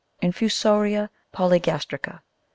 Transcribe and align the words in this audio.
12. 0.21 0.29
INFUSO'RIA 0.33 1.09
POLYGAS'TRICA. 1.31 2.23